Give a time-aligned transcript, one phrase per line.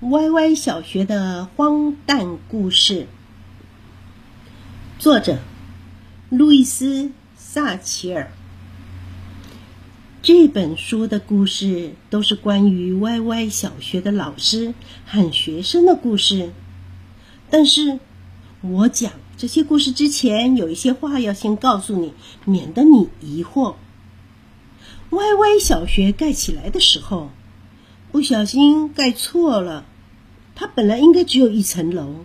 [0.00, 3.06] 歪歪小学的荒诞故事，
[4.98, 5.38] 作者
[6.28, 8.30] 路易斯·萨奇尔。
[10.20, 14.74] 这本书的故事都是关于歪歪小学的老师
[15.06, 16.52] 和学生的故事。
[17.48, 17.98] 但是，
[18.60, 22.12] 我讲这些故事之前，有一些话要先告诉你，
[22.44, 23.76] 免得你疑惑。
[25.08, 27.30] 歪歪小学盖起来的时候。
[28.16, 29.84] 不小心盖错了，
[30.54, 32.24] 它本来应该只有一层楼，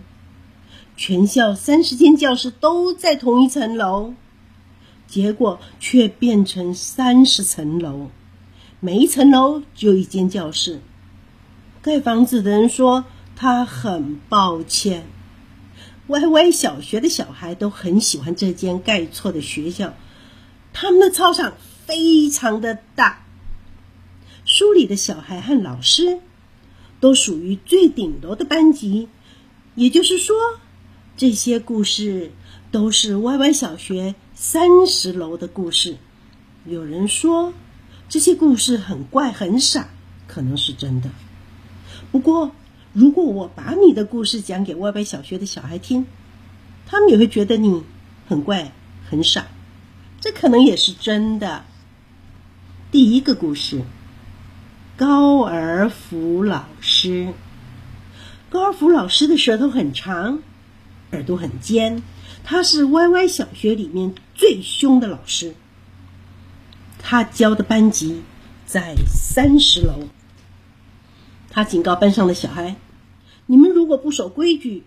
[0.96, 4.14] 全校三十间教室都在同一层楼，
[5.06, 8.08] 结果却变成三十层楼，
[8.80, 10.80] 每一层楼只有一间教室。
[11.82, 13.04] 盖房子的人说
[13.36, 15.04] 他很抱歉。
[16.06, 19.92] 歪歪小学的小孩都很喜欢这间盖错的学校，
[20.72, 21.52] 他们的操场
[21.84, 23.21] 非常的大。
[24.44, 26.18] 书里的小孩和老师
[27.00, 29.08] 都属于最顶楼的班级，
[29.76, 30.36] 也就是说，
[31.16, 32.32] 这些故事
[32.70, 35.96] 都是歪歪小学三十楼的故事。
[36.66, 37.54] 有人说
[38.08, 39.88] 这些故事很怪很傻，
[40.26, 41.10] 可能是真的。
[42.10, 42.50] 不过，
[42.92, 46.06] 如果我把你的故事讲给歪歪小学的小孩听，
[46.86, 47.84] 他们也会觉得你
[48.26, 48.72] 很怪
[49.08, 49.46] 很傻，
[50.20, 51.64] 这可能也是真的。
[52.90, 53.82] 第一个故事。
[55.04, 57.34] 高尔夫老师，
[58.50, 60.38] 高尔夫老师的舌头很长，
[61.10, 62.04] 耳朵很尖，
[62.44, 65.56] 他是歪歪小学里面最凶的老师。
[67.00, 68.22] 他教的班级
[68.64, 70.04] 在三十楼。
[71.50, 72.76] 他警告班上的小孩
[73.46, 74.84] ：“你们如果不守规矩，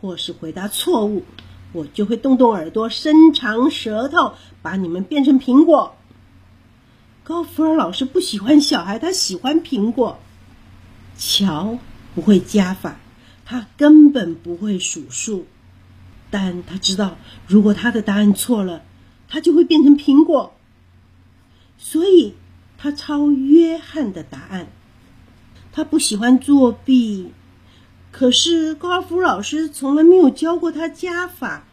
[0.00, 1.24] 或是回答错误，
[1.74, 5.94] 我就会动动耳朵，伸长舌头，把你们变成苹果。”
[7.28, 10.18] 高福尔老师不喜欢小孩，他喜欢苹果。
[11.18, 11.78] 乔
[12.14, 12.96] 不会加法，
[13.44, 15.44] 他根本不会数数，
[16.30, 18.82] 但他知道，如果他的答案错了，
[19.28, 20.54] 他就会变成苹果。
[21.76, 22.32] 所以，
[22.78, 24.68] 他抄约翰的答案。
[25.70, 27.34] 他不喜欢作弊，
[28.10, 31.64] 可是高尔夫老师从来没有教过他加法。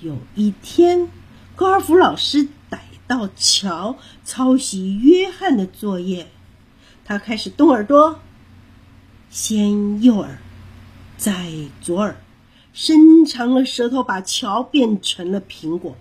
[0.00, 1.10] 有一天，
[1.54, 2.48] 高尔夫老师。
[3.12, 6.28] 到乔抄袭约翰的作业，
[7.04, 8.18] 他开始动耳朵，
[9.28, 10.38] 先右耳，
[11.18, 11.52] 再
[11.82, 12.16] 左耳，
[12.72, 15.94] 伸长了舌头，把乔变成了苹果。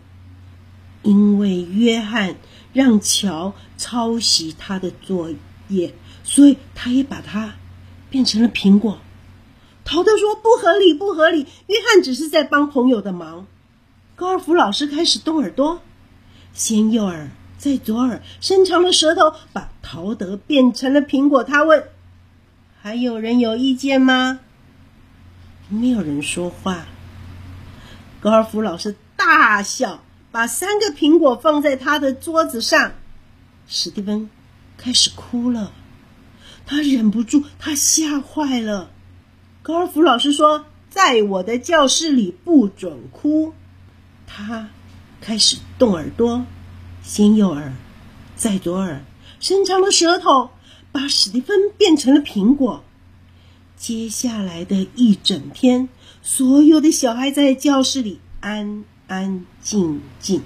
[1.04, 2.38] 因为约翰
[2.72, 5.32] 让乔抄袭他的作
[5.68, 7.56] 业，所以他也把它
[8.10, 9.00] 变成了苹果。
[9.84, 11.46] 陶德说：“不合理，不合理！
[11.68, 13.48] 约翰只是在帮朋友的忙。”
[14.16, 15.82] 高尔夫老师开始动耳朵。
[16.54, 21.44] 先右耳，再左耳，伸长了舌头，把陶德变成了苹果。
[21.44, 21.88] 他问
[22.82, 24.40] ：“还有人有意见吗？”
[25.70, 26.86] 没有人说话。
[28.20, 32.92] 高尔夫老师大笑，把三个苹果放在他的桌子上。
[33.68, 34.30] 史蒂芬
[34.78, 35.72] 开始哭了，
[36.66, 38.92] 他忍不住，他吓坏了。
[39.64, 43.54] 高尔夫老师说：“在我的教室里不准哭。”
[44.28, 44.70] 他。
[45.22, 46.46] 开始动耳朵，
[47.04, 47.74] 先右耳，
[48.36, 49.04] 再左耳，
[49.40, 50.50] 伸长了舌头，
[50.92, 52.84] 把史蒂芬变成了苹果。
[53.78, 55.90] 接下来的一整天，
[56.24, 60.42] 所有的小孩在教室里安安静静。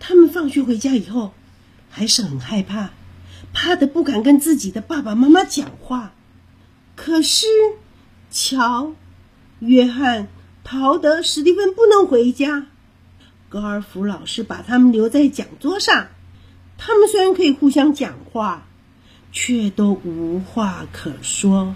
[0.00, 1.32] 他们放学回家以后，
[1.90, 2.90] 还是很害怕，
[3.52, 6.12] 怕的不敢跟自己的爸爸妈妈讲话。
[6.96, 7.46] 可是，
[8.32, 8.94] 乔、
[9.60, 10.26] 约翰、
[10.64, 12.66] 陶德、史蒂芬不能回家。
[13.50, 16.06] 高尔夫老师把他们留在讲桌上，
[16.78, 18.68] 他们虽然可以互相讲话，
[19.32, 21.74] 却都无话可说。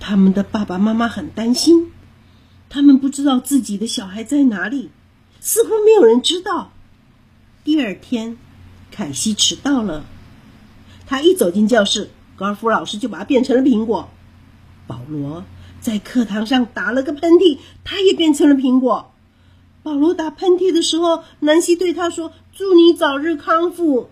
[0.00, 1.92] 他们的爸爸妈妈很担心，
[2.68, 4.90] 他们不知道自己的小孩在哪里，
[5.38, 6.72] 似乎没有人知道。
[7.62, 8.36] 第二天，
[8.90, 10.04] 凯西迟到了，
[11.06, 14.10] 他一走进教室，高尔夫老师就把他变成了苹果。
[14.88, 15.44] 保罗
[15.80, 19.11] 在课堂上打了个喷嚏，他也变成了苹果。
[19.82, 24.10] 保罗打喷嚏的时候，南希对他说：“祝你早日康复。”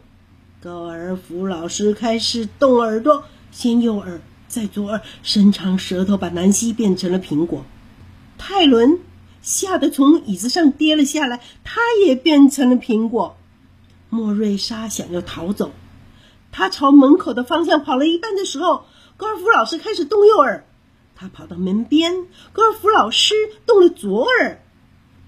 [0.61, 7.65] 高尔夫老师开始动耳朵，先右耳，再左耳，伸长舌头，把南希变成了苹果。
[8.37, 8.99] 泰伦
[9.43, 13.37] 吓得从椅子上跌了下来，他也变成了苹果。
[14.09, 15.71] 莫瑞莎想要逃走，
[16.51, 18.87] 他朝门口的方向跑了一半的时候，
[19.17, 20.67] 高尔夫老师开始动右耳，
[21.15, 23.35] 他跑到门边，高尔夫老师
[23.67, 24.61] 动了左耳。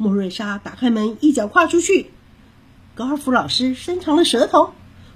[0.02, 2.10] 莫瑞莎打开门，一脚跨出去。
[2.96, 4.72] 高尔夫老师伸长了舌头，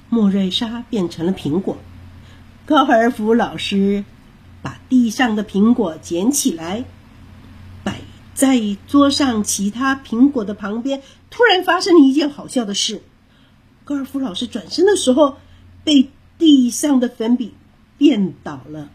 [0.09, 1.77] 莫瑞莎变成了苹果。
[2.67, 4.05] 高尔夫老师
[4.63, 6.85] 把地上的苹果捡起来，
[7.83, 8.03] 摆
[8.33, 11.03] 在桌上其他苹果的旁边。
[11.31, 13.03] 突然发生了一件好笑的事：
[13.83, 15.37] 高尔夫老师转身的时候，
[15.83, 17.55] 被地上的粉笔
[17.99, 18.89] 变倒了。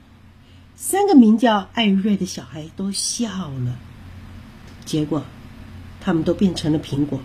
[0.77, 3.75] 三个名叫艾瑞的小孩都笑了，
[4.85, 5.25] 结果
[6.01, 7.21] 他们都变成了苹果。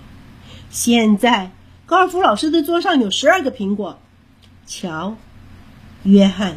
[0.71, 1.51] 现在
[1.87, 3.99] 高尔夫老师的桌上有十二个苹果。
[4.67, 5.17] 乔、
[6.03, 6.57] 约翰、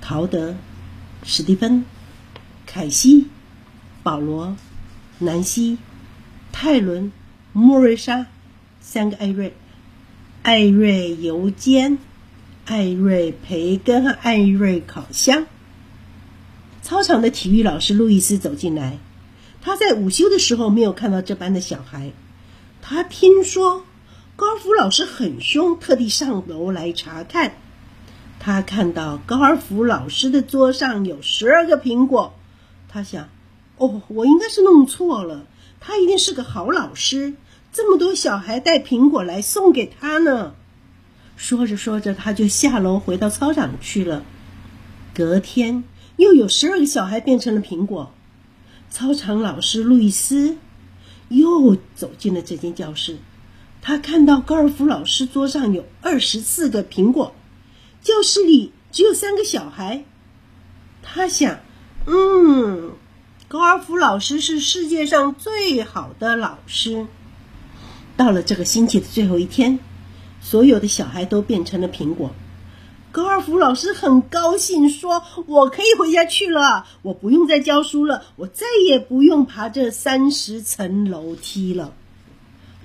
[0.00, 0.56] 陶德、
[1.22, 1.84] 史蒂芬、
[2.66, 3.26] 凯西、
[4.02, 4.56] 保罗、
[5.18, 5.78] 南希、
[6.52, 7.12] 泰伦、
[7.52, 8.26] 莫瑞莎，
[8.80, 9.54] 三个艾瑞：
[10.42, 11.98] 艾瑞油煎、
[12.64, 15.46] 艾瑞培根和艾瑞烤箱。
[16.82, 18.98] 操场的体育老师路易斯走进来，
[19.66, 22.12] 他在午休的时候没有看到这班的小孩。
[22.80, 23.82] 他听说
[24.36, 27.56] 高尔夫老师很凶，特地上楼来查看。
[28.38, 32.32] 他看到高尔夫老师的桌上有十二个苹果，
[32.88, 33.28] 他想
[33.78, 35.44] ：“哦，我应该是弄错了。
[35.80, 37.34] 他一定是个好老师，
[37.72, 40.54] 这么多小孩带苹果来送给他呢。”
[41.36, 44.22] 说着说着，他就下楼回到操场去了。
[45.12, 45.82] 隔天。
[46.18, 48.10] 又有十二个小孩变成了苹果。
[48.90, 50.56] 操场老师路易斯
[51.28, 53.18] 又走进了这间教室，
[53.82, 57.34] 他看到高尔夫老师桌上有二十四个苹果，
[58.02, 60.04] 教室里只有三个小孩。
[61.02, 61.60] 他想
[62.06, 62.92] ：“嗯，
[63.48, 67.06] 高尔夫老师是世界上最好的老师。”
[68.16, 69.78] 到了这个星期的最后一天，
[70.40, 72.34] 所有的小孩都变成了苹果。
[73.16, 81.94] 高尔夫老师很高兴，说：“我可以回家去了，我不用再教书了，我再也不用爬这三十层楼梯了。”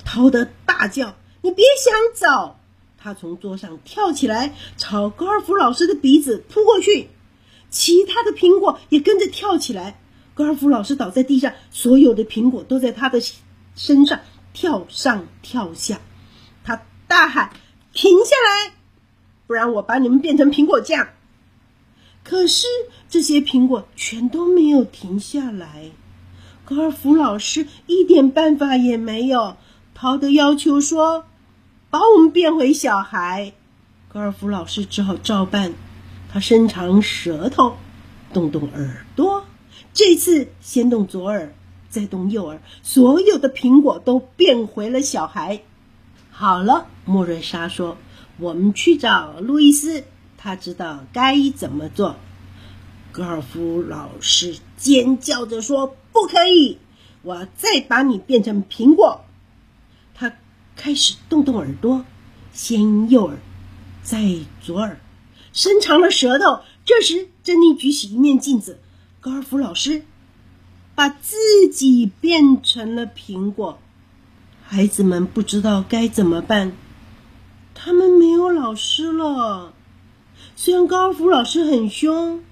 [0.05, 2.55] 陶德大叫：“你别想走！”
[2.97, 7.09] 他从桌上跳起来，朝高尔夫老师的鼻子扑过去。
[7.69, 9.99] 其他的苹果也跟着跳起来。
[10.33, 13.19] 高尔夫老师倒在地上，所有的苹果都在他的
[13.75, 14.21] 身上
[14.53, 15.99] 跳上跳下。
[16.63, 17.51] 他大喊
[17.91, 18.75] ：“停下来！”
[19.51, 21.09] 不然我把你们变成苹果酱。
[22.23, 22.67] 可是
[23.09, 25.91] 这些苹果全都没有停下来，
[26.63, 29.57] 高尔夫老师一点办法也没有。
[29.93, 31.25] 陶德要求说
[31.91, 33.51] ：“把我们变回小孩。”
[34.07, 35.73] 高尔夫老师只好照办。
[36.31, 37.75] 他伸长舌头，
[38.31, 39.43] 动动耳朵，
[39.93, 41.53] 这次先动左耳，
[41.89, 45.59] 再动右耳，所有的苹果都变回了小孩。
[46.31, 47.97] 好了，莫瑞莎说。
[48.41, 50.03] 我们去找路易斯，
[50.35, 52.15] 他知道该怎么做。
[53.11, 56.79] 高尔夫老师尖叫着说：“不可以！
[57.21, 59.23] 我再把你变成苹果。”
[60.15, 60.33] 他
[60.75, 62.03] 开始动动耳朵，
[62.51, 63.37] 先右耳，
[64.01, 64.99] 再左耳，
[65.53, 66.61] 伸长了舌头。
[66.83, 68.79] 这时，珍妮举起一面镜子，
[69.19, 70.03] 高尔夫老师
[70.95, 73.77] 把自己变成了苹果。
[74.63, 76.73] 孩子们不知道该怎么办。
[77.83, 79.73] 他们没有老师了。
[80.55, 82.43] 虽然高尔夫老师很凶，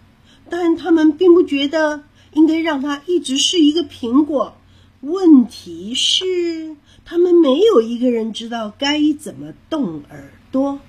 [0.49, 2.01] 但他们并不觉得
[2.33, 4.57] 应该让他一直是一个苹果。
[5.01, 10.79] 问题是，他们没有一个人知道该怎么动耳朵。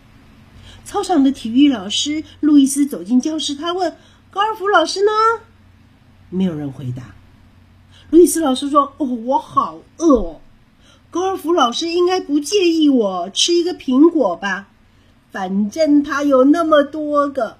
[0.86, 3.94] 操场的体育老师路易斯走进教室，他问
[4.30, 5.10] 高尔夫老师呢？
[6.30, 7.14] 没有人回答。
[8.08, 10.40] 路易斯老师说：“哦，我好饿哦。”
[11.10, 14.68] 高尔夫老师应该不介意我吃一个苹果吧？
[15.32, 17.58] 反正他有那么多个。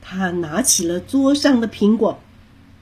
[0.00, 2.18] 他拿起了桌上的苹果。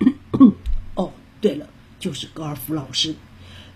[0.95, 1.67] 哦，对了，
[1.99, 3.15] 就是高尔夫老师，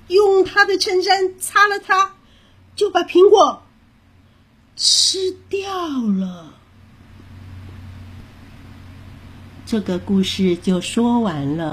[0.08, 2.14] 用他的衬衫擦了擦，
[2.74, 3.62] 就把苹果
[4.76, 5.60] 吃掉
[6.00, 6.54] 了。
[9.66, 11.68] 这个故事就说完了。